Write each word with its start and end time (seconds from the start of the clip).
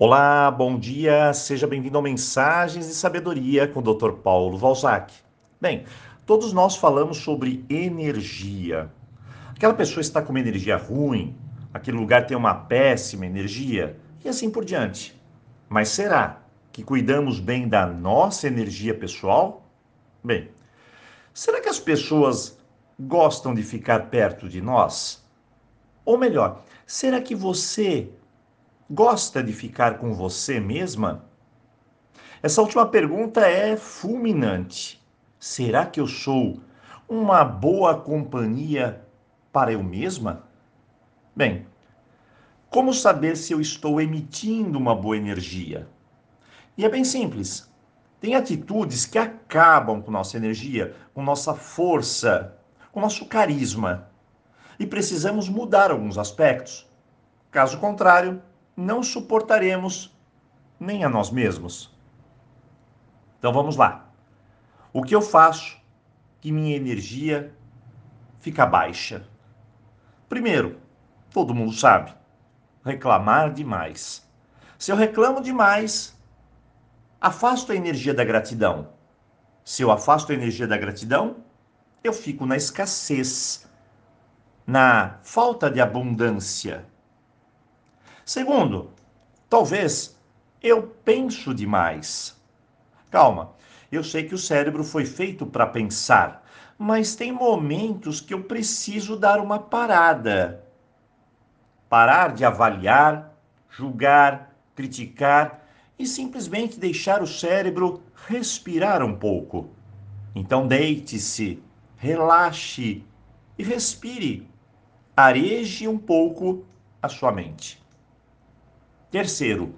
Olá, 0.00 0.48
bom 0.48 0.78
dia, 0.78 1.34
seja 1.34 1.66
bem-vindo 1.66 1.96
ao 1.96 2.02
Mensagens 2.04 2.86
de 2.86 2.94
Sabedoria 2.94 3.66
com 3.66 3.80
o 3.80 3.82
Dr. 3.82 4.12
Paulo 4.12 4.56
Valzac. 4.56 5.12
Bem, 5.60 5.86
todos 6.24 6.52
nós 6.52 6.76
falamos 6.76 7.16
sobre 7.16 7.64
energia. 7.68 8.92
Aquela 9.48 9.74
pessoa 9.74 10.00
está 10.00 10.22
com 10.22 10.30
uma 10.30 10.38
energia 10.38 10.76
ruim, 10.76 11.36
aquele 11.74 11.96
lugar 11.96 12.28
tem 12.28 12.36
uma 12.36 12.54
péssima 12.54 13.26
energia 13.26 13.98
e 14.24 14.28
assim 14.28 14.48
por 14.48 14.64
diante. 14.64 15.20
Mas 15.68 15.88
será 15.88 16.42
que 16.70 16.84
cuidamos 16.84 17.40
bem 17.40 17.66
da 17.66 17.84
nossa 17.84 18.46
energia 18.46 18.94
pessoal? 18.94 19.66
Bem, 20.22 20.48
será 21.34 21.60
que 21.60 21.68
as 21.68 21.80
pessoas 21.80 22.56
gostam 23.00 23.52
de 23.52 23.64
ficar 23.64 24.10
perto 24.10 24.48
de 24.48 24.60
nós? 24.62 25.26
Ou 26.04 26.16
melhor, 26.16 26.62
será 26.86 27.20
que 27.20 27.34
você 27.34 28.08
Gosta 28.90 29.42
de 29.42 29.52
ficar 29.52 29.98
com 29.98 30.14
você 30.14 30.58
mesma? 30.58 31.22
Essa 32.42 32.62
última 32.62 32.86
pergunta 32.86 33.42
é 33.42 33.76
fulminante. 33.76 34.98
Será 35.38 35.84
que 35.84 36.00
eu 36.00 36.06
sou 36.06 36.60
uma 37.06 37.44
boa 37.44 38.00
companhia 38.00 39.04
para 39.52 39.72
eu 39.72 39.82
mesma? 39.82 40.44
Bem, 41.36 41.66
como 42.70 42.94
saber 42.94 43.36
se 43.36 43.52
eu 43.52 43.60
estou 43.60 44.00
emitindo 44.00 44.78
uma 44.78 44.94
boa 44.94 45.18
energia? 45.18 45.86
E 46.74 46.82
é 46.82 46.88
bem 46.88 47.04
simples. 47.04 47.70
Tem 48.18 48.36
atitudes 48.36 49.04
que 49.04 49.18
acabam 49.18 50.00
com 50.00 50.10
nossa 50.10 50.38
energia, 50.38 50.96
com 51.12 51.22
nossa 51.22 51.52
força, 51.52 52.56
com 52.90 53.02
nosso 53.02 53.26
carisma. 53.26 54.08
E 54.78 54.86
precisamos 54.86 55.46
mudar 55.46 55.90
alguns 55.90 56.16
aspectos. 56.16 56.88
Caso 57.50 57.78
contrário, 57.78 58.42
não 58.78 59.02
suportaremos 59.02 60.16
nem 60.78 61.02
a 61.02 61.08
nós 61.08 61.32
mesmos. 61.32 61.92
Então 63.36 63.52
vamos 63.52 63.76
lá. 63.76 64.08
O 64.92 65.02
que 65.02 65.12
eu 65.12 65.20
faço 65.20 65.76
que 66.40 66.52
minha 66.52 66.76
energia 66.76 67.52
fica 68.38 68.64
baixa? 68.64 69.26
Primeiro, 70.28 70.78
todo 71.32 71.52
mundo 71.52 71.72
sabe, 71.72 72.14
reclamar 72.84 73.52
demais. 73.52 74.24
Se 74.78 74.92
eu 74.92 74.96
reclamo 74.96 75.42
demais, 75.42 76.16
afasto 77.20 77.72
a 77.72 77.74
energia 77.74 78.14
da 78.14 78.22
gratidão. 78.22 78.90
Se 79.64 79.82
eu 79.82 79.90
afasto 79.90 80.30
a 80.30 80.36
energia 80.36 80.68
da 80.68 80.78
gratidão, 80.78 81.38
eu 82.04 82.12
fico 82.12 82.46
na 82.46 82.56
escassez, 82.56 83.68
na 84.64 85.18
falta 85.24 85.68
de 85.68 85.80
abundância. 85.80 86.86
Segundo, 88.28 88.90
talvez 89.48 90.20
eu 90.62 90.82
penso 90.82 91.54
demais. 91.54 92.38
Calma, 93.10 93.52
eu 93.90 94.04
sei 94.04 94.24
que 94.24 94.34
o 94.34 94.38
cérebro 94.38 94.84
foi 94.84 95.06
feito 95.06 95.46
para 95.46 95.66
pensar, 95.66 96.46
mas 96.76 97.16
tem 97.16 97.32
momentos 97.32 98.20
que 98.20 98.34
eu 98.34 98.44
preciso 98.44 99.16
dar 99.16 99.40
uma 99.40 99.58
parada. 99.58 100.62
Parar 101.88 102.34
de 102.34 102.44
avaliar, 102.44 103.34
julgar, 103.70 104.54
criticar 104.74 105.66
e 105.98 106.06
simplesmente 106.06 106.78
deixar 106.78 107.22
o 107.22 107.26
cérebro 107.26 108.02
respirar 108.26 109.02
um 109.02 109.16
pouco. 109.16 109.70
Então 110.34 110.66
deite-se, 110.66 111.62
relaxe 111.96 113.02
e 113.56 113.62
respire. 113.62 114.46
Areje 115.16 115.88
um 115.88 115.96
pouco 115.96 116.66
a 117.00 117.08
sua 117.08 117.32
mente. 117.32 117.87
Terceiro, 119.10 119.74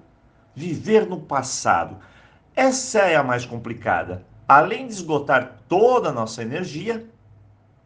viver 0.54 1.06
no 1.06 1.20
passado. 1.20 1.98
Essa 2.54 3.00
é 3.02 3.14
a 3.14 3.22
mais 3.22 3.46
complicada. 3.46 4.26
Além 4.48 4.88
de 4.88 4.92
esgotar 4.92 5.58
toda 5.68 6.08
a 6.08 6.12
nossa 6.12 6.42
energia, 6.42 7.08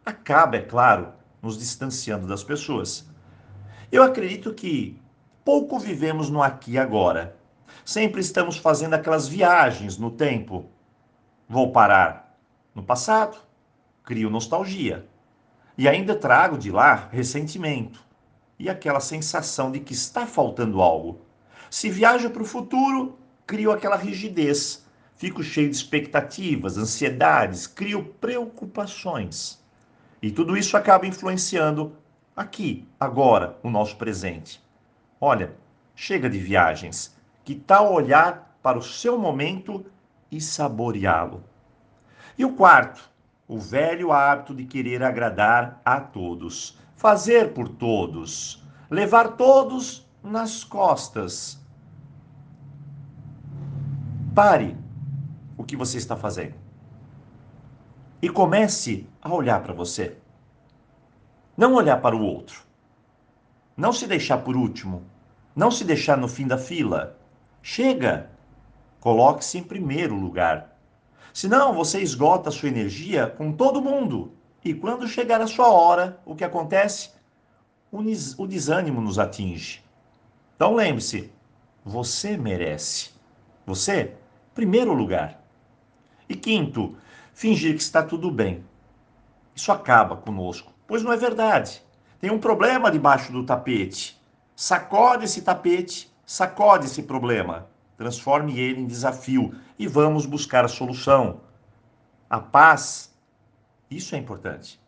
acaba, 0.03 0.55
é 0.57 0.61
claro, 0.61 1.13
nos 1.41 1.59
distanciando 1.59 2.25
das 2.25 2.43
pessoas. 2.43 3.07
Eu 3.91 4.01
acredito 4.01 4.55
que 4.55 4.99
pouco 5.43 5.77
vivemos 5.77 6.31
no 6.31 6.41
aqui 6.41 6.71
e 6.71 6.79
agora. 6.79 7.37
Sempre 7.85 8.21
estamos 8.21 8.57
fazendo 8.57 8.95
aquelas 8.95 9.27
viagens 9.27 9.99
no 9.99 10.09
tempo. 10.09 10.65
Vou 11.47 11.71
parar 11.71 12.35
no 12.73 12.81
passado, 12.81 13.37
crio 14.03 14.31
nostalgia. 14.31 15.07
E 15.77 15.87
ainda 15.87 16.15
trago 16.15 16.57
de 16.57 16.71
lá 16.71 17.07
ressentimento 17.11 18.03
e 18.57 18.67
aquela 18.67 18.99
sensação 18.99 19.71
de 19.71 19.79
que 19.79 19.93
está 19.93 20.25
faltando 20.25 20.81
algo. 20.81 21.24
Se 21.75 21.89
viajo 21.89 22.29
para 22.29 22.41
o 22.41 22.45
futuro, 22.45 23.19
crio 23.45 23.69
aquela 23.69 23.97
rigidez, 23.97 24.87
fico 25.17 25.43
cheio 25.43 25.69
de 25.69 25.75
expectativas, 25.75 26.77
ansiedades, 26.77 27.67
crio 27.67 28.01
preocupações. 28.01 29.61
E 30.21 30.31
tudo 30.31 30.55
isso 30.55 30.77
acaba 30.77 31.05
influenciando 31.05 31.91
aqui, 32.33 32.87
agora, 32.97 33.57
o 33.61 33.69
nosso 33.69 33.97
presente. 33.97 34.63
Olha, 35.19 35.53
chega 35.93 36.29
de 36.29 36.39
viagens. 36.39 37.13
Que 37.43 37.53
tal 37.53 37.91
olhar 37.91 38.57
para 38.63 38.77
o 38.77 38.81
seu 38.81 39.19
momento 39.19 39.85
e 40.31 40.39
saboreá-lo? 40.39 41.43
E 42.37 42.45
o 42.45 42.53
quarto, 42.53 43.11
o 43.49 43.59
velho 43.59 44.13
hábito 44.13 44.55
de 44.55 44.63
querer 44.63 45.03
agradar 45.03 45.81
a 45.83 45.99
todos, 45.99 46.79
fazer 46.95 47.53
por 47.53 47.67
todos, 47.67 48.63
levar 48.89 49.35
todos 49.35 50.07
nas 50.23 50.63
costas 50.63 51.64
Pare 54.35 54.77
o 55.57 55.63
que 55.63 55.77
você 55.77 55.97
está 55.97 56.17
fazendo 56.17 56.55
e 58.21 58.27
comece 58.27 59.07
a 59.21 59.33
olhar 59.33 59.63
para 59.63 59.71
você. 59.71 60.17
Não 61.55 61.73
olhar 61.73 62.01
para 62.01 62.17
o 62.17 62.21
outro. 62.21 62.61
Não 63.77 63.93
se 63.93 64.05
deixar 64.05 64.39
por 64.39 64.57
último. 64.57 65.03
Não 65.55 65.71
se 65.71 65.85
deixar 65.85 66.17
no 66.17 66.27
fim 66.27 66.45
da 66.45 66.57
fila. 66.57 67.17
Chega! 67.61 68.29
Coloque-se 68.99 69.57
em 69.57 69.63
primeiro 69.63 70.15
lugar. 70.15 70.77
Senão 71.33 71.73
você 71.73 72.01
esgota 72.01 72.51
sua 72.51 72.67
energia 72.67 73.27
com 73.27 73.53
todo 73.53 73.81
mundo. 73.81 74.33
E 74.65 74.73
quando 74.73 75.07
chegar 75.07 75.39
a 75.39 75.47
sua 75.47 75.69
hora, 75.69 76.19
o 76.25 76.35
que 76.35 76.43
acontece? 76.43 77.11
O 77.89 78.45
desânimo 78.45 78.99
nos 78.99 79.17
atinge. 79.17 79.81
Então 80.57 80.75
lembre-se: 80.75 81.31
você 81.85 82.35
merece. 82.35 83.11
Você 83.65 84.13
primeiro 84.55 84.93
lugar. 84.93 85.41
E 86.27 86.35
quinto, 86.35 86.97
fingir 87.33 87.75
que 87.75 87.81
está 87.81 88.01
tudo 88.01 88.31
bem. 88.31 88.63
Isso 89.53 89.71
acaba 89.71 90.15
conosco, 90.15 90.73
pois 90.87 91.03
não 91.03 91.11
é 91.11 91.17
verdade. 91.17 91.83
Tem 92.19 92.31
um 92.31 92.39
problema 92.39 92.89
debaixo 92.89 93.31
do 93.31 93.45
tapete. 93.45 94.19
Sacode 94.55 95.25
esse 95.25 95.41
tapete, 95.41 96.09
sacode 96.25 96.85
esse 96.85 97.03
problema, 97.03 97.67
transforme 97.97 98.57
ele 98.57 98.81
em 98.81 98.87
desafio 98.87 99.53
e 99.77 99.85
vamos 99.85 100.25
buscar 100.25 100.63
a 100.63 100.69
solução. 100.69 101.41
A 102.29 102.39
paz, 102.39 103.13
isso 103.91 104.15
é 104.15 104.17
importante. 104.17 104.79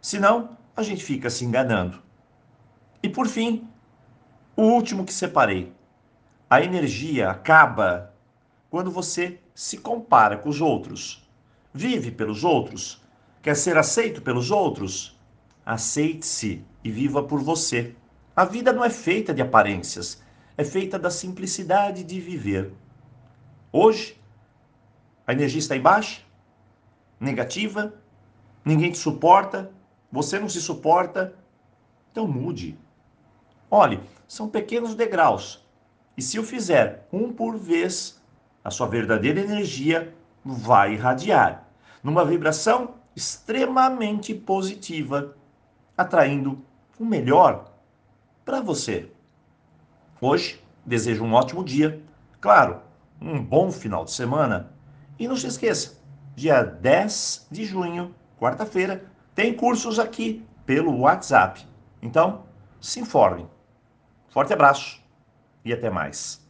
Senão, 0.00 0.56
a 0.74 0.82
gente 0.82 1.04
fica 1.04 1.28
se 1.28 1.44
enganando. 1.44 2.02
E 3.02 3.08
por 3.08 3.28
fim, 3.28 3.68
o 4.56 4.62
último 4.62 5.04
que 5.04 5.12
separei. 5.12 5.72
A 6.48 6.62
energia 6.62 7.30
acaba 7.30 8.09
quando 8.70 8.90
você 8.90 9.40
se 9.54 9.76
compara 9.78 10.38
com 10.38 10.48
os 10.48 10.60
outros. 10.60 11.28
Vive 11.74 12.12
pelos 12.12 12.44
outros? 12.44 13.02
Quer 13.42 13.56
ser 13.56 13.76
aceito 13.76 14.22
pelos 14.22 14.50
outros? 14.50 15.18
Aceite-se 15.66 16.64
e 16.82 16.90
viva 16.90 17.22
por 17.22 17.42
você. 17.42 17.94
A 18.34 18.44
vida 18.44 18.72
não 18.72 18.84
é 18.84 18.88
feita 18.88 19.34
de 19.34 19.42
aparências, 19.42 20.22
é 20.56 20.64
feita 20.64 20.98
da 20.98 21.10
simplicidade 21.10 22.04
de 22.04 22.20
viver. 22.20 22.72
Hoje, 23.72 24.16
a 25.26 25.32
energia 25.32 25.58
está 25.58 25.76
em 25.76 25.80
baixa, 25.80 26.22
negativa, 27.18 27.94
ninguém 28.64 28.92
te 28.92 28.98
suporta, 28.98 29.70
você 30.10 30.38
não 30.38 30.48
se 30.48 30.60
suporta, 30.60 31.34
então 32.10 32.26
mude. 32.26 32.78
Olhe, 33.70 34.00
são 34.26 34.48
pequenos 34.48 34.94
degraus. 34.94 35.64
E 36.16 36.22
se 36.22 36.36
eu 36.36 36.42
fizer 36.42 37.06
um 37.12 37.32
por 37.32 37.56
vez, 37.56 38.19
a 38.64 38.70
sua 38.70 38.86
verdadeira 38.86 39.40
energia 39.40 40.14
vai 40.44 40.94
irradiar 40.94 41.68
numa 42.02 42.24
vibração 42.24 42.94
extremamente 43.14 44.34
positiva, 44.34 45.36
atraindo 45.96 46.64
o 46.98 47.04
melhor 47.04 47.72
para 48.44 48.60
você. 48.60 49.10
Hoje, 50.20 50.62
desejo 50.84 51.24
um 51.24 51.34
ótimo 51.34 51.64
dia, 51.64 52.02
claro, 52.40 52.80
um 53.20 53.42
bom 53.42 53.70
final 53.70 54.04
de 54.04 54.12
semana. 54.12 54.72
E 55.18 55.28
não 55.28 55.36
se 55.36 55.46
esqueça, 55.46 55.98
dia 56.34 56.62
10 56.62 57.48
de 57.50 57.64
junho, 57.64 58.14
quarta-feira, 58.38 59.04
tem 59.34 59.54
cursos 59.54 59.98
aqui 59.98 60.44
pelo 60.64 61.00
WhatsApp. 61.00 61.66
Então, 62.00 62.44
se 62.80 63.00
informe. 63.00 63.46
Forte 64.30 64.52
abraço 64.52 65.02
e 65.64 65.72
até 65.72 65.90
mais. 65.90 66.46